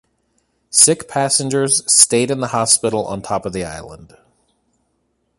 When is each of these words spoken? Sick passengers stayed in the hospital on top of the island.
Sick 0.71 1.07
passengers 1.07 1.83
stayed 1.85 2.31
in 2.31 2.39
the 2.39 2.47
hospital 2.47 3.05
on 3.05 3.21
top 3.21 3.45
of 3.45 3.53
the 3.53 3.63
island. 3.63 4.17